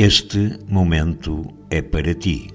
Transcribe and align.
Este 0.00 0.60
momento 0.68 1.44
é 1.68 1.82
para 1.82 2.14
ti. 2.14 2.48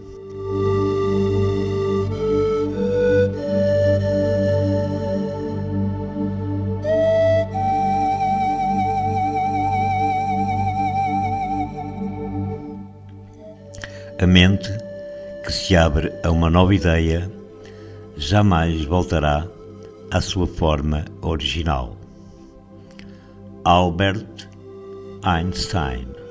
A 14.21 14.25
mente 14.25 14.69
que 15.45 15.51
se 15.51 15.75
abre 15.75 16.13
a 16.23 16.31
uma 16.31 16.49
nova 16.49 16.73
ideia 16.73 17.29
jamais 18.15 18.85
voltará 18.85 19.45
à 20.11 20.21
sua 20.21 20.47
forma 20.47 21.03
original. 21.21 21.97
Albert 23.65 24.47
Einstein 25.23 26.22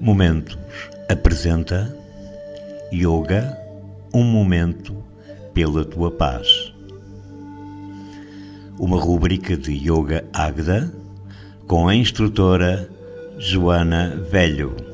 Momentos 0.00 0.58
apresenta 1.08 1.96
Yoga, 2.92 3.58
um 4.12 4.22
momento 4.22 4.94
pela 5.54 5.84
tua 5.84 6.10
paz. 6.10 6.46
Uma 8.78 9.00
rubrica 9.00 9.56
de 9.56 9.72
Yoga 9.72 10.24
Agda 10.32 10.92
com 11.66 11.88
a 11.88 11.94
instrutora 11.94 12.88
Joana 13.38 14.14
Velho. 14.30 14.93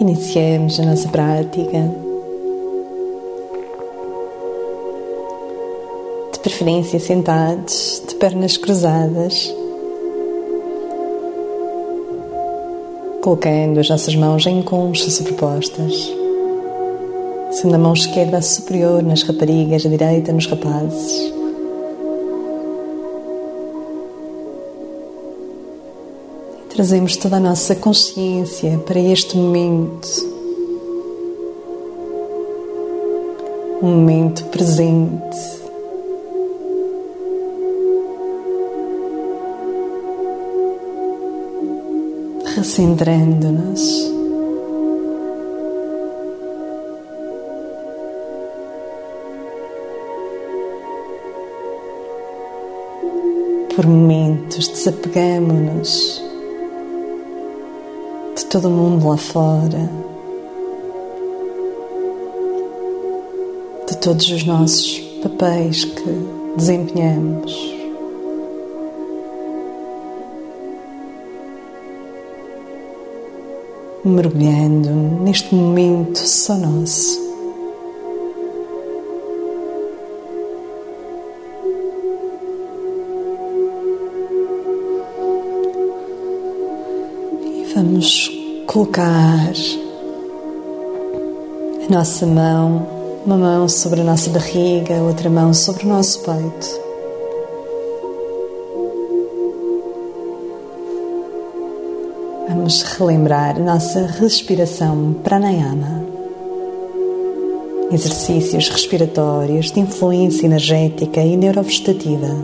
Iniciemos 0.00 0.78
a 0.78 0.84
nossa 0.84 1.08
prática. 1.08 1.92
De 6.32 6.38
preferência 6.38 7.00
sentados, 7.00 8.00
de 8.06 8.14
pernas 8.14 8.56
cruzadas. 8.56 9.52
Colocando 13.22 13.80
as 13.80 13.88
nossas 13.88 14.14
mãos 14.14 14.46
em 14.46 14.62
conchas 14.62 15.14
sobrepostas. 15.14 16.12
Sendo 17.50 17.74
a 17.74 17.78
mão 17.78 17.92
esquerda 17.92 18.40
superior 18.40 19.02
nas 19.02 19.24
raparigas, 19.24 19.84
a 19.84 19.88
direita 19.88 20.32
nos 20.32 20.46
rapazes. 20.46 21.37
Trazemos 26.78 27.16
toda 27.16 27.38
a 27.38 27.40
nossa 27.40 27.74
consciência 27.74 28.78
para 28.78 29.00
este 29.00 29.36
momento. 29.36 30.08
Um 33.82 33.96
momento 33.96 34.44
presente. 34.44 35.36
Recentrando-nos. 42.54 44.12
Por 53.74 53.84
momentos 53.84 54.68
desapegamos-nos 54.68 56.27
todo 58.48 58.70
mundo 58.70 59.08
lá 59.08 59.16
fora, 59.16 59.90
de 63.86 63.96
todos 63.98 64.28
os 64.30 64.44
nossos 64.44 64.98
papéis 65.22 65.84
que 65.84 66.56
desempenhamos. 66.56 67.76
Mergulhando 74.04 74.90
neste 75.22 75.54
momento 75.54 76.18
só 76.18 76.56
nosso. 76.56 77.28
vamos 87.74 88.37
colocar 88.68 89.50
a 91.86 91.90
nossa 91.90 92.26
mão, 92.26 92.86
uma 93.24 93.38
mão 93.38 93.66
sobre 93.66 94.02
a 94.02 94.04
nossa 94.04 94.28
barriga, 94.28 94.96
outra 94.96 95.30
mão 95.30 95.54
sobre 95.54 95.86
o 95.86 95.88
nosso 95.88 96.20
peito. 96.20 96.88
Vamos 102.50 102.82
relembrar 102.82 103.56
a 103.56 103.60
nossa 103.60 104.06
respiração 104.06 105.14
pranayama. 105.24 106.04
Exercícios 107.90 108.68
respiratórios 108.68 109.72
de 109.72 109.80
influência 109.80 110.44
energética 110.44 111.22
e 111.22 111.38
neurovegetativa. 111.38 112.36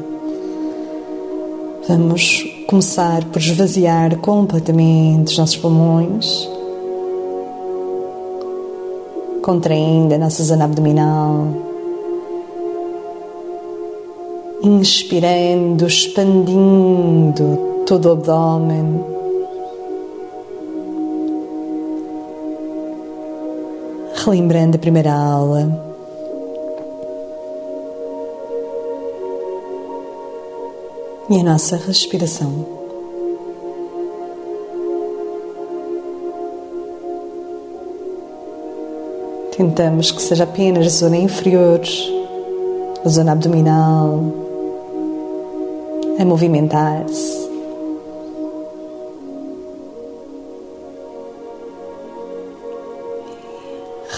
Vamos 1.87 2.54
começar 2.67 3.25
por 3.27 3.41
esvaziar 3.41 4.17
completamente 4.19 5.33
os 5.33 5.39
nossos 5.39 5.57
pulmões, 5.57 6.49
contraindo 9.43 10.15
a 10.15 10.19
nossa 10.19 10.43
zona 10.43 10.65
abdominal, 10.65 11.49
inspirando, 14.63 15.87
expandindo 15.87 17.59
todo 17.87 18.07
o 18.07 18.13
abdômen. 18.13 19.05
Relembrando 24.25 24.77
a 24.77 24.81
primeira 24.81 25.13
aula. 25.13 25.84
E 31.31 31.41
a 31.41 31.43
nossa 31.43 31.77
respiração. 31.77 32.67
Tentamos 39.57 40.11
que 40.11 40.21
seja 40.21 40.45
apenas 40.45 40.87
a 40.87 40.91
zona 40.91 41.17
inferior, 41.17 41.81
a 43.05 43.09
zona 43.09 43.33
abdominal, 43.33 44.21
a 46.19 46.25
movimentar-se. 46.25 47.45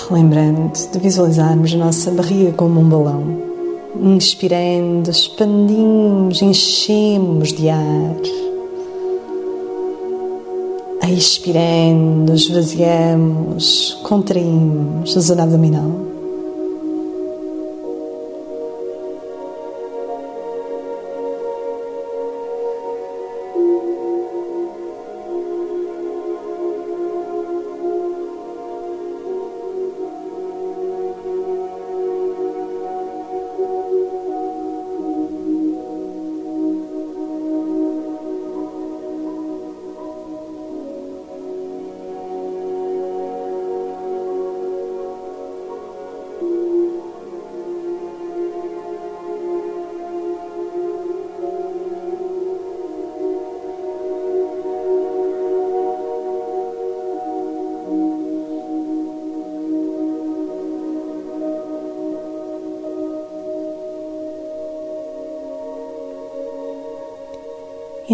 Relembrando 0.08 0.72
de 0.92 0.98
visualizarmos 0.98 1.74
a 1.74 1.76
nossa 1.76 2.10
barriga 2.10 2.52
como 2.52 2.80
um 2.80 2.88
balão. 2.88 3.45
Inspirando, 4.02 5.10
expandimos, 5.10 6.42
enchemos 6.42 7.52
de 7.52 7.70
ar. 7.70 8.16
Expirando, 11.08 12.32
esvaziamos, 12.34 13.98
contraímos 14.02 15.16
a 15.16 15.20
zona 15.20 15.44
abdominal. 15.44 16.15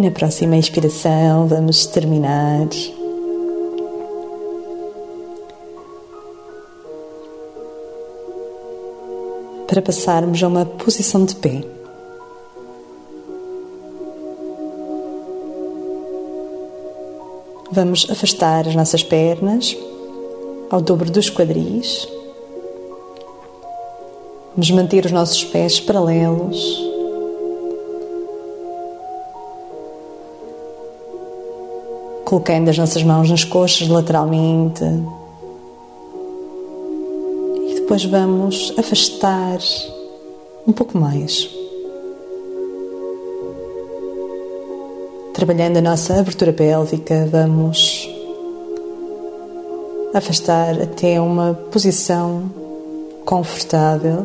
Na 0.03 0.11
próxima 0.11 0.57
inspiração 0.57 1.47
vamos 1.47 1.87
terminar. 1.87 2.67
Para 9.69 9.81
passarmos 9.81 10.43
a 10.43 10.49
uma 10.49 10.67
posição 10.67 11.25
de 11.25 11.37
pé. 11.37 11.65
Vamos 17.71 18.07
afastar 18.11 18.67
as 18.67 18.75
nossas 18.75 19.05
pernas 19.05 19.77
ao 20.69 20.81
dobro 20.81 21.13
dos 21.13 21.31
quadris. 21.31 22.09
Vamos 24.57 24.71
manter 24.73 25.07
os 25.07 25.13
nossos 25.13 25.45
pés 25.45 25.79
paralelos. 25.79 26.92
Colocando 32.33 32.71
as 32.71 32.79
nossas 32.79 33.03
mãos 33.03 33.29
nas 33.29 33.45
coxas 33.45 33.89
lateralmente. 33.89 34.83
E 37.69 37.75
depois 37.75 38.03
vamos 38.07 38.73
afastar 38.79 39.59
um 40.67 40.73
pouco 40.73 40.97
mais. 40.97 41.51
Trabalhando 45.35 45.77
a 45.77 45.83
nossa 45.83 46.19
abertura 46.19 46.55
pélvica, 46.55 47.29
vamos 47.31 48.09
afastar 50.15 50.81
até 50.81 51.21
uma 51.21 51.53
posição 51.71 52.51
confortável. 53.27 54.25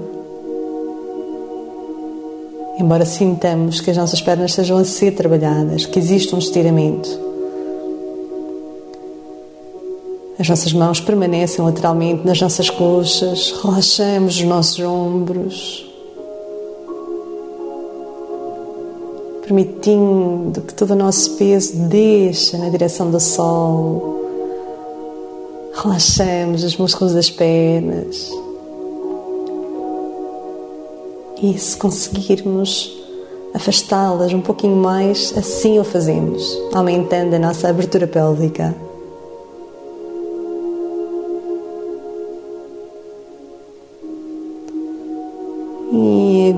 Embora 2.79 3.03
sintamos 3.03 3.81
que 3.81 3.91
as 3.91 3.97
nossas 3.97 4.21
pernas 4.21 4.51
estejam 4.51 4.77
a 4.77 4.85
ser 4.85 5.11
trabalhadas, 5.11 5.85
que 5.85 5.99
existe 5.99 6.33
um 6.33 6.39
estiramento. 6.39 7.26
As 10.39 10.47
nossas 10.47 10.71
mãos 10.71 10.99
permanecem 10.99 11.65
lateralmente 11.65 12.23
nas 12.23 12.39
nossas 12.39 12.69
coxas, 12.69 13.55
relaxamos 13.59 14.35
os 14.35 14.43
nossos 14.43 14.79
ombros, 14.79 15.83
permitindo 19.41 20.61
que 20.61 20.75
todo 20.75 20.91
o 20.91 20.95
nosso 20.95 21.31
peso 21.37 21.75
deixe 21.87 22.55
na 22.55 22.69
direção 22.69 23.09
do 23.09 23.19
sol. 23.19 24.15
Relaxamos 25.73 26.63
os 26.63 26.77
músculos 26.77 27.13
das 27.13 27.31
pernas. 27.31 28.29
E 31.41 31.57
se 31.57 31.75
conseguirmos 31.77 32.95
afastá-las 33.55 34.33
um 34.33 34.41
pouquinho 34.41 34.75
mais, 34.75 35.33
assim 35.35 35.79
o 35.79 35.83
fazemos, 35.83 36.43
aumentando 36.73 37.35
a 37.35 37.39
nossa 37.39 37.69
abertura 37.69 38.05
pélvica. 38.05 38.86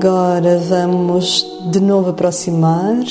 Agora 0.00 0.56
vamos 0.56 1.46
de 1.70 1.78
novo 1.78 2.08
aproximar 2.08 3.04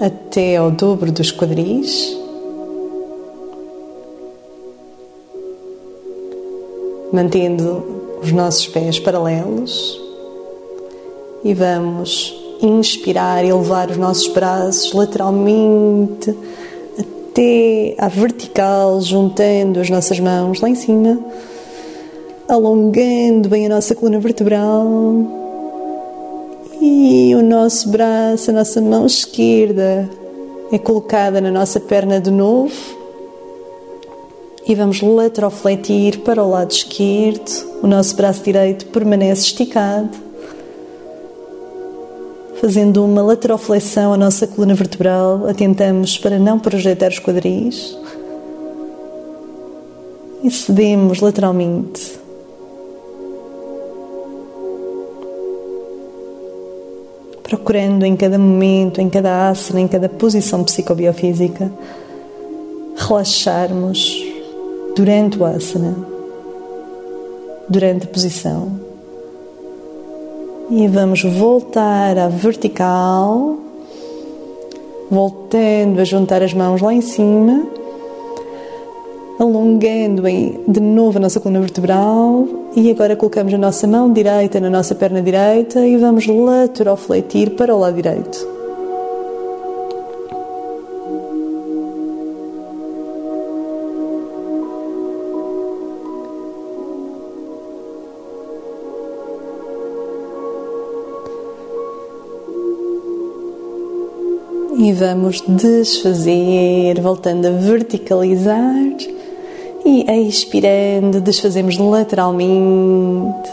até 0.00 0.54
ao 0.54 0.70
dobro 0.70 1.10
dos 1.10 1.32
quadris. 1.32 2.16
Mantendo 7.12 7.84
os 8.22 8.30
nossos 8.30 8.68
pés 8.68 9.00
paralelos. 9.00 10.00
E 11.42 11.52
vamos 11.52 12.32
inspirar 12.62 13.44
e 13.44 13.52
levar 13.52 13.90
os 13.90 13.96
nossos 13.96 14.28
braços 14.28 14.92
lateralmente 14.92 16.32
até 16.96 17.96
à 17.98 18.06
vertical, 18.06 19.00
juntando 19.00 19.80
as 19.80 19.90
nossas 19.90 20.20
mãos 20.20 20.60
lá 20.60 20.68
em 20.68 20.76
cima, 20.76 21.18
alongando 22.46 23.48
bem 23.48 23.66
a 23.66 23.70
nossa 23.70 23.96
coluna 23.96 24.20
vertebral 24.20 25.44
e 26.88 27.34
o 27.34 27.42
nosso 27.42 27.88
braço, 27.88 28.50
a 28.50 28.54
nossa 28.54 28.80
mão 28.80 29.06
esquerda 29.06 30.08
é 30.70 30.78
colocada 30.78 31.40
na 31.40 31.50
nossa 31.50 31.80
perna 31.80 32.20
de 32.20 32.30
novo. 32.30 32.72
E 34.64 34.74
vamos 34.74 35.02
laterofletir 35.02 36.20
para 36.20 36.44
o 36.44 36.50
lado 36.50 36.70
esquerdo. 36.70 37.50
O 37.82 37.88
nosso 37.88 38.14
braço 38.14 38.44
direito 38.44 38.86
permanece 38.86 39.42
esticado. 39.42 40.10
Fazendo 42.60 43.04
uma 43.04 43.22
lateroflexão 43.22 44.12
à 44.12 44.16
nossa 44.16 44.46
coluna 44.46 44.74
vertebral, 44.74 45.46
atentamos 45.48 46.16
para 46.18 46.38
não 46.38 46.58
projetar 46.58 47.08
os 47.08 47.18
quadris. 47.18 47.98
E 50.42 50.50
cedemos 50.50 51.20
lateralmente 51.20 52.25
procurando 57.46 58.04
em 58.04 58.16
cada 58.16 58.36
momento, 58.36 59.00
em 59.00 59.08
cada 59.08 59.48
asana, 59.48 59.80
em 59.80 59.86
cada 59.86 60.08
posição 60.08 60.64
psicobiofísica, 60.64 61.70
relaxarmos 62.96 64.20
durante 64.96 65.38
o 65.38 65.44
asana, 65.44 65.94
durante 67.68 68.04
a 68.04 68.08
posição. 68.08 68.72
E 70.70 70.88
vamos 70.88 71.22
voltar 71.22 72.18
à 72.18 72.26
vertical, 72.26 73.56
voltando 75.08 76.00
a 76.00 76.04
juntar 76.04 76.42
as 76.42 76.52
mãos 76.52 76.82
lá 76.82 76.92
em 76.92 77.00
cima 77.00 77.75
alongando 79.38 80.22
de 80.66 80.80
novo 80.80 81.18
a 81.18 81.20
nossa 81.20 81.40
coluna 81.40 81.60
vertebral 81.60 82.48
e 82.74 82.90
agora 82.90 83.16
colocamos 83.16 83.52
a 83.52 83.58
nossa 83.58 83.86
mão 83.86 84.12
direita 84.12 84.60
na 84.60 84.70
nossa 84.70 84.94
perna 84.94 85.20
direita 85.20 85.86
e 85.86 85.96
vamos 85.96 86.26
laterofletir 86.26 87.50
para 87.50 87.74
o 87.74 87.78
lado 87.78 87.96
direito. 87.96 88.56
E 104.78 104.92
vamos 104.92 105.40
desfazer, 105.40 107.00
voltando 107.00 107.46
a 107.46 107.50
verticalizar 107.50 109.15
e 109.86 110.28
expirando, 110.28 111.20
desfazemos 111.20 111.78
lateralmente. 111.78 113.50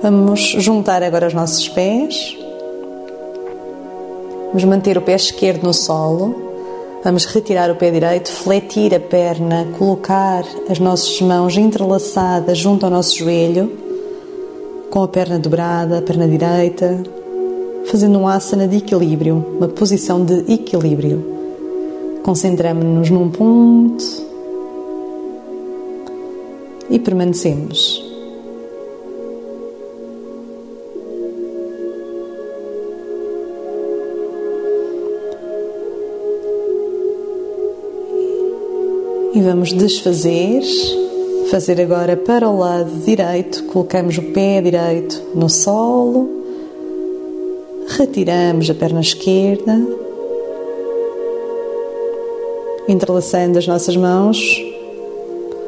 Vamos 0.00 0.40
juntar 0.40 1.02
agora 1.02 1.26
os 1.26 1.34
nossos 1.34 1.68
pés. 1.68 2.38
Vamos 4.46 4.64
manter 4.64 4.96
o 4.96 5.02
pé 5.02 5.14
esquerdo 5.14 5.64
no 5.64 5.74
solo. 5.74 6.52
Vamos 7.02 7.24
retirar 7.24 7.68
o 7.68 7.74
pé 7.74 7.90
direito, 7.90 8.30
fletir 8.30 8.94
a 8.94 9.00
perna, 9.00 9.66
colocar 9.76 10.44
as 10.70 10.78
nossas 10.78 11.20
mãos 11.20 11.56
entrelaçadas 11.56 12.58
junto 12.58 12.84
ao 12.84 12.92
nosso 12.92 13.18
joelho, 13.18 13.72
com 14.88 15.02
a 15.02 15.08
perna 15.08 15.36
dobrada, 15.36 15.98
a 15.98 16.02
perna 16.02 16.28
direita, 16.28 17.02
fazendo 17.86 18.20
um 18.20 18.28
asana 18.28 18.68
de 18.68 18.76
equilíbrio, 18.76 19.44
uma 19.58 19.66
posição 19.66 20.24
de 20.24 20.52
equilíbrio. 20.52 21.41
Concentramos-nos 22.22 23.10
num 23.10 23.30
ponto 23.30 24.04
e 26.88 26.98
permanecemos. 26.98 28.04
E 39.34 39.40
vamos 39.40 39.72
desfazer, 39.72 40.62
fazer 41.50 41.80
agora 41.80 42.16
para 42.16 42.48
o 42.48 42.58
lado 42.58 42.90
direito, 43.04 43.64
colocamos 43.64 44.18
o 44.18 44.22
pé 44.22 44.60
direito 44.60 45.20
no 45.34 45.48
solo, 45.48 46.28
retiramos 47.96 48.70
a 48.70 48.74
perna 48.74 49.00
esquerda 49.00 49.80
entrelaçando 52.88 53.58
as 53.58 53.66
nossas 53.66 53.96
mãos, 53.96 54.38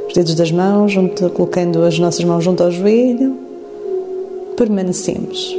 os 0.06 0.14
dedos 0.14 0.34
das 0.34 0.50
mãos, 0.50 0.92
junto, 0.92 1.28
colocando 1.30 1.82
as 1.82 1.98
nossas 1.98 2.24
mãos 2.24 2.44
junto 2.44 2.62
ao 2.62 2.70
joelho, 2.70 3.36
permanecemos. 4.56 5.56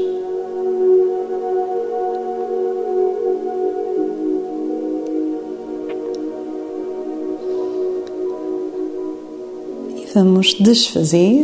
E 9.97 10.05
vamos 10.13 10.53
desfazer, 10.59 11.43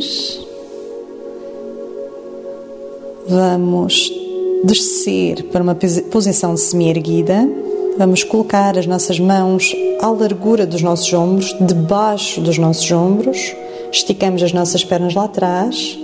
vamos 3.28 4.12
descer 4.64 5.44
para 5.46 5.64
uma 5.64 5.76
posição 5.76 6.56
semi-erguida. 6.56 7.50
Vamos 7.98 8.24
colocar 8.24 8.78
as 8.78 8.88
nossas 8.88 9.20
mãos 9.20 9.76
à 10.02 10.10
largura 10.10 10.66
dos 10.66 10.82
nossos 10.82 11.12
ombros, 11.14 11.56
debaixo 11.60 12.40
dos 12.42 12.58
nossos 12.58 12.90
ombros. 12.92 13.54
Esticamos 13.92 14.42
as 14.42 14.54
nossas 14.54 14.84
pernas 14.84 15.14
lá 15.14 15.26
atrás 15.26 16.00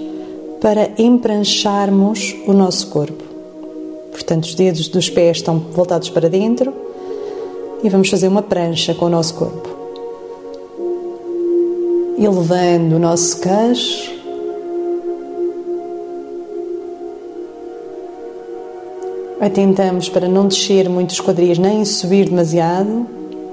para 0.62 0.92
emprancharmos 0.98 2.36
o 2.46 2.54
nosso 2.54 2.88
corpo. 2.88 3.24
Portanto, 4.12 4.44
os 4.44 4.56
dedos 4.56 4.88
dos 4.90 5.10
pés 5.10 5.38
estão 5.38 5.60
voltados 5.60 6.10
para 6.10 6.30
dentro 6.30 6.74
e 7.84 7.90
vamos 7.90 8.10
fazer 8.10 8.28
uma 8.28 8.42
prancha 8.42 8.94
com 8.94 9.06
o 9.06 9.10
nosso 9.10 9.36
corpo. 9.36 9.70
Elevando 12.18 12.96
o 12.96 13.00
nosso 13.00 13.40
queixo. 13.40 14.17
Atentamos 19.40 20.10
para 20.10 20.28
não 20.28 20.48
descer 20.48 20.90
muito 20.90 21.12
os 21.12 21.22
quadris 21.22 21.60
nem 21.60 21.86
subir 21.86 22.28
demasiado, 22.28 23.06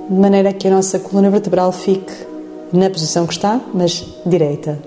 de 0.09 0.17
maneira 0.17 0.51
que 0.51 0.67
a 0.67 0.71
nossa 0.71 0.99
coluna 0.99 1.29
vertebral 1.29 1.71
fique 1.73 2.13
na 2.73 2.89
posição 2.89 3.27
que 3.27 3.35
está, 3.35 3.61
mas 3.73 4.05
direita. 4.25 4.79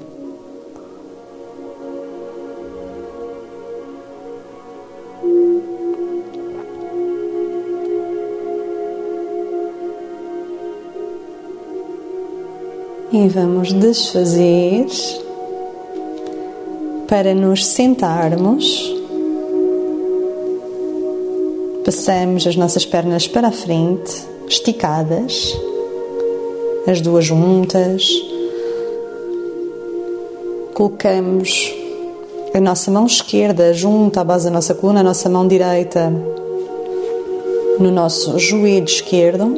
E 13.14 13.28
vamos 13.30 13.72
desfazer 13.72 14.88
para 17.08 17.34
nos 17.36 17.66
sentarmos. 17.66 19.07
Passamos 21.88 22.46
as 22.46 22.58
nossas 22.58 22.86
pernas 22.86 23.30
para 23.30 23.48
a 23.48 23.52
frente, 23.52 24.12
esticadas, 24.46 25.58
as 26.86 27.00
duas 27.00 27.24
juntas. 27.24 28.10
Colocamos 30.74 31.74
a 32.54 32.60
nossa 32.60 32.92
mão 32.92 33.06
esquerda 33.06 33.74
junto 33.74 34.20
à 34.20 34.24
base 34.26 34.44
da 34.44 34.52
nossa 34.52 34.76
coluna, 34.76 35.00
a 35.00 35.04
nossa 35.04 35.30
mão 35.30 35.48
direita 35.48 36.12
no 37.80 37.90
nosso 37.90 38.38
joelho 38.38 38.84
esquerdo 38.84 39.56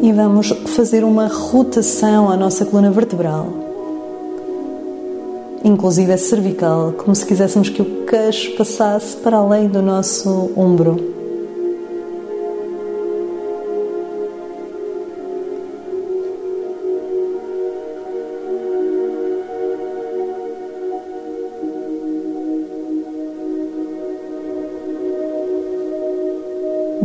e 0.00 0.10
vamos 0.12 0.48
fazer 0.74 1.04
uma 1.04 1.26
rotação 1.26 2.30
à 2.30 2.38
nossa 2.38 2.64
coluna 2.64 2.90
vertebral, 2.90 3.48
inclusive 5.64 6.12
a 6.12 6.18
cervical, 6.18 6.92
como 6.92 7.14
se 7.14 7.26
quiséssemos 7.26 7.68
que 7.68 7.82
o 7.82 8.04
queixo 8.06 8.56
passasse 8.56 9.16
para 9.16 9.36
além 9.36 9.68
do 9.68 9.82
nosso 9.82 10.50
ombro. 10.56 11.12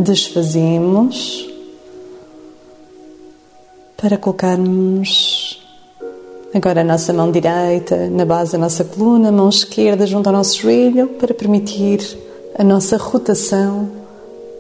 desfazemos 0.08 1.50
para 3.98 4.18
colocarmos 4.18 5.37
agora 6.54 6.82
a 6.82 6.84
nossa 6.84 7.14
mão 7.14 7.32
direita 7.32 8.10
na 8.10 8.26
base 8.26 8.54
da 8.54 8.58
nossa 8.58 8.84
coluna, 8.84 9.32
mão 9.32 9.50
esquerda 9.50 10.06
junto 10.06 10.28
ao 10.28 10.34
nosso 10.34 10.60
joelho, 10.60 11.08
para 11.10 11.34
permitir 11.34 12.00
a 12.58 12.64
nossa 12.64 12.98
rotação 12.98 13.90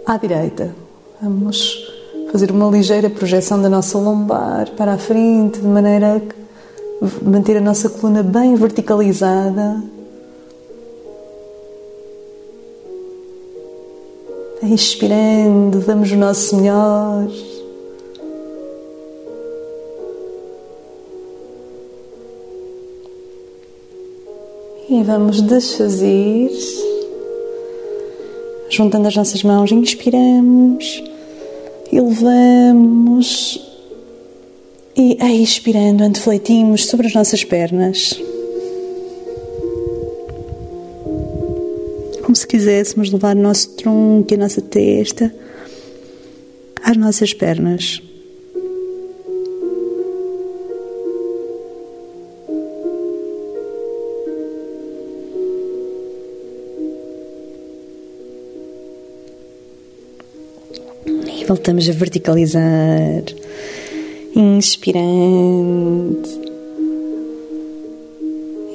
à 0.05 0.17
direita. 0.17 0.73
Vamos 1.21 1.87
fazer 2.31 2.51
uma 2.51 2.69
ligeira 2.69 3.09
projeção 3.09 3.61
da 3.61 3.69
nossa 3.69 3.97
lombar 3.97 4.69
para 4.71 4.93
a 4.93 4.97
frente, 4.97 5.59
de 5.59 5.67
maneira 5.67 6.21
a 7.01 7.29
manter 7.29 7.57
a 7.57 7.61
nossa 7.61 7.89
coluna 7.89 8.21
bem 8.21 8.55
verticalizada. 8.55 9.81
Inspirando, 14.61 15.79
damos 15.79 16.11
o 16.11 16.17
nosso 16.17 16.57
melhor. 16.57 17.27
E 24.89 25.03
vamos 25.03 25.41
desfazer. 25.41 26.49
Juntando 28.69 29.09
as 29.09 29.15
nossas 29.17 29.43
mãos, 29.43 29.69
inspiramos, 29.69 31.03
elevamos 31.91 33.59
e 34.95 35.17
expirando, 35.43 36.03
antefletimos 36.03 36.85
sobre 36.85 37.07
as 37.07 37.13
nossas 37.13 37.43
pernas. 37.43 38.17
Como 42.23 42.35
se 42.35 42.47
quiséssemos 42.47 43.11
levar 43.11 43.35
o 43.35 43.39
nosso 43.41 43.71
tronco 43.71 44.33
e 44.33 44.35
a 44.35 44.37
nossa 44.37 44.61
testa 44.61 45.33
às 46.81 46.95
nossas 46.95 47.33
pernas. 47.33 48.01
Voltamos 61.47 61.87
a 61.87 61.93
verticalizar, 61.93 63.23
inspirando. 64.35 66.27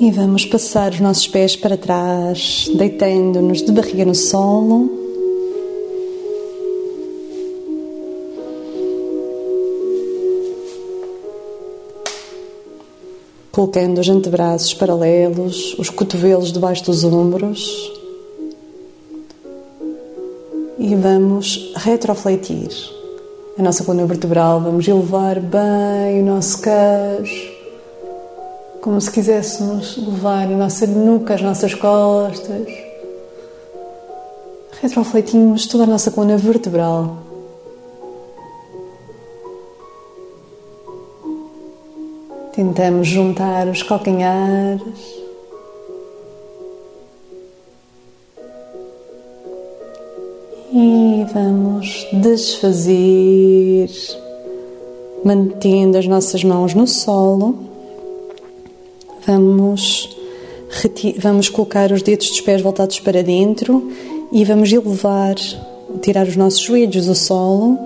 E 0.01 0.11
vamos 0.11 0.47
passar 0.47 0.93
os 0.93 1.01
nossos 1.01 1.29
pés 1.29 1.55
para 1.55 1.77
trás, 1.77 2.71
deitando-nos 2.75 3.61
de 3.61 3.73
barriga 3.73 4.07
no 4.07 4.15
solo. 4.15 4.91
Colocando 13.51 14.01
os 14.01 14.09
antebraços 14.09 14.73
paralelos, 14.73 15.79
os 15.79 15.91
cotovelos 15.91 16.51
debaixo 16.51 16.87
dos 16.87 17.05
ombros 17.05 18.02
e 20.79 20.95
vamos 20.95 21.73
retrofletir 21.77 22.69
a 23.59 23.63
nossa 23.63 23.85
coluna 23.85 24.07
vertebral, 24.07 24.61
vamos 24.61 24.89
elevar 24.89 25.39
bem 25.39 26.23
o 26.23 26.25
nosso 26.25 26.63
queixo, 26.63 27.53
como 28.81 29.01
se 29.01 29.13
quiséssemos 29.13 29.97
levar 29.99 30.45
a 30.45 30.57
nossa 30.57 30.87
nuca, 30.87 31.35
as 31.35 31.43
nossas 31.43 31.75
costas. 31.75 32.67
Retrofletimos 34.81 35.67
toda 35.67 35.85
a 35.85 35.87
nossa 35.87 36.11
coluna 36.11 36.37
vertebral. 36.37 37.19
Tentamos 42.55 43.07
juntar 43.07 43.69
os 43.69 43.83
calcanhares. 43.83 45.22
E 50.75 51.27
vamos 51.35 52.07
desfazer, 52.15 53.91
mantendo 55.23 55.99
as 55.99 56.07
nossas 56.07 56.43
mãos 56.43 56.73
no 56.73 56.87
solo. 56.87 57.59
Vamos, 59.27 60.17
vamos 61.19 61.51
colocar 61.51 61.93
os 61.93 62.01
dedos 62.01 62.31
dos 62.31 62.41
pés 62.41 62.63
voltados 62.63 62.99
para 63.01 63.23
dentro 63.23 63.93
e 64.33 64.47
vamos 64.47 64.73
elevar, 64.73 65.35
tirar 66.01 66.27
os 66.27 66.37
nossos 66.37 66.61
joelhos 66.61 67.05
do 67.05 67.15
solo, 67.15 67.79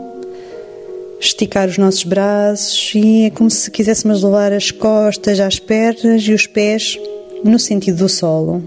esticar 1.19 1.69
os 1.69 1.79
nossos 1.79 2.05
braços 2.05 2.93
e 2.95 3.25
é 3.25 3.31
como 3.31 3.51
se 3.51 3.69
quiséssemos 3.69 4.23
levar 4.23 4.53
as 4.53 4.71
costas 4.71 5.41
às 5.41 5.59
pernas 5.59 6.23
e 6.23 6.33
os 6.33 6.47
pés 6.47 6.97
no 7.43 7.59
sentido 7.59 7.97
do 7.97 8.09
solo, 8.09 8.63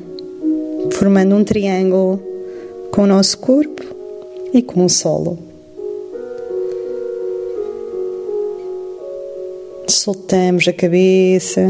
formando 0.92 1.36
um 1.36 1.44
triângulo 1.46 2.22
com 2.92 3.04
o 3.04 3.08
nosso 3.08 3.38
corpo 3.38 3.99
e 4.54 4.62
com 4.62 4.86
o 4.86 4.90
solo. 4.90 5.38
Soltamos 9.88 10.68
a 10.68 10.74
cabeça. 10.74 11.62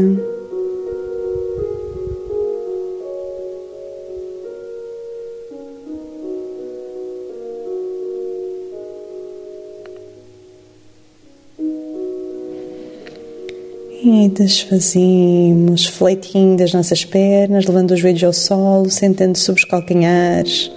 E 14.02 14.28
desfazimos, 14.28 15.86
fletindo 15.86 16.62
as 16.62 16.72
nossas 16.72 17.04
pernas, 17.04 17.66
levando 17.66 17.92
os 17.92 18.00
joelhos 18.00 18.24
ao 18.24 18.32
solo, 18.32 18.90
sentando 18.90 19.36
sobre 19.36 19.62
os 19.62 19.68
calcanhares, 19.68 20.70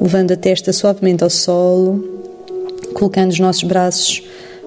levando 0.00 0.32
a 0.32 0.36
testa 0.36 0.72
suavemente 0.72 1.24
ao 1.24 1.30
solo, 1.30 2.04
colocando 2.94 3.30
os 3.30 3.38
nossos 3.38 3.64
braços 3.64 4.22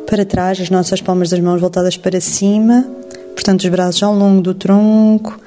para 0.05 0.25
trás, 0.25 0.59
as 0.59 0.69
nossas 0.69 1.01
palmas 1.01 1.29
das 1.29 1.39
mãos 1.39 1.61
voltadas 1.61 1.95
para 1.97 2.19
cima, 2.19 2.85
portanto, 3.33 3.63
os 3.63 3.69
braços 3.69 4.01
ao 4.03 4.15
longo 4.15 4.41
do 4.41 4.53
tronco. 4.53 5.39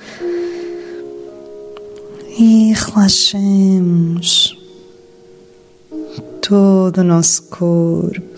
E 2.38 2.72
relaxamos 2.72 4.58
todo 6.40 6.98
o 6.98 7.04
nosso 7.04 7.42
corpo. 7.44 8.31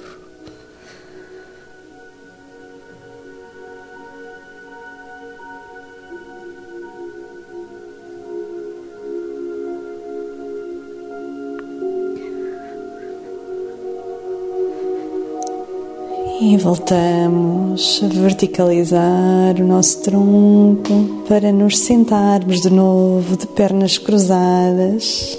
E 16.54 16.56
voltamos 16.56 18.00
a 18.04 18.06
verticalizar 18.06 19.56
o 19.58 19.66
nosso 19.66 20.02
tronco 20.02 21.25
para 21.26 21.50
nos 21.50 21.80
sentarmos 21.80 22.61
de 22.61 22.70
novo 22.70 23.37
de 23.37 23.44
pernas 23.49 23.99
cruzadas. 23.99 25.37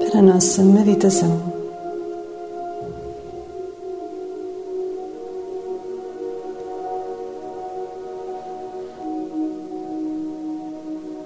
Para 0.00 0.18
a 0.18 0.22
nossa 0.22 0.64
meditação. 0.64 1.54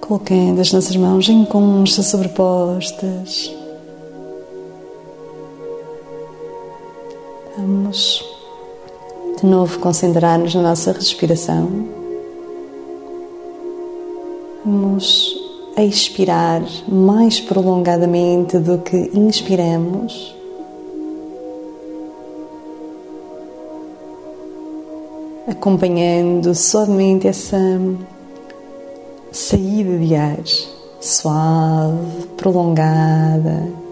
colocando 0.01 0.61
as 0.61 0.73
nossas 0.73 0.97
mãos 0.97 1.29
em 1.29 1.45
concha 1.45 2.03
sobrepostas. 2.03 3.68
Vamos 7.69 8.25
de 9.39 9.45
novo 9.45 9.79
concentrar-nos 9.79 10.55
na 10.55 10.63
nossa 10.63 10.91
respiração. 10.91 11.69
Vamos 14.65 15.39
expirar 15.77 16.63
mais 16.89 17.41
prolongadamente 17.41 18.59
do 18.59 18.79
que 18.79 19.11
inspiramos. 19.13 20.35
Acompanhando 25.47 26.55
suavemente 26.55 27.29
essa 27.29 27.59
saída 29.31 29.99
de 29.99 30.15
ar 30.15 30.43
suave, 31.03 32.29
prolongada. 32.35 33.88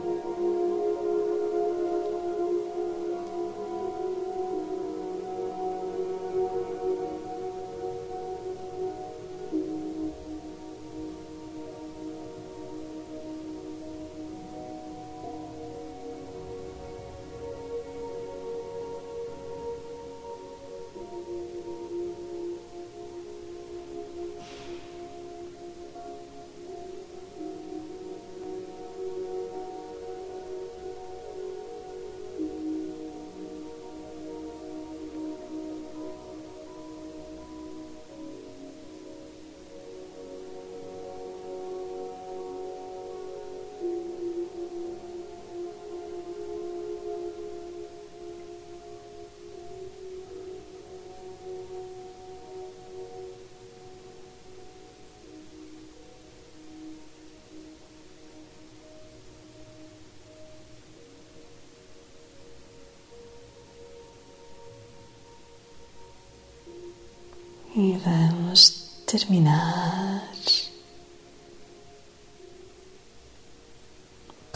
E 67.78 67.94
vamos 68.02 69.02
terminar 69.06 70.32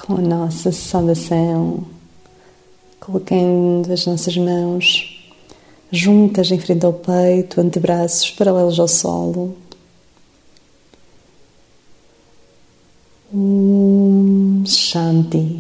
com 0.01 0.15
a 0.15 0.21
nossa 0.23 0.73
saudação, 0.73 1.87
colocando 2.99 3.93
as 3.93 4.07
nossas 4.07 4.39
mãos 4.39 5.23
juntas 5.93 6.51
em 6.51 6.59
frente 6.59 6.87
ao 6.87 6.95
peito, 6.95 7.61
antebraços 7.61 8.31
paralelos 8.31 8.81
ao 8.81 8.89
solo. 8.89 9.55
Um 13.35 14.65
Shanti. 14.65 15.60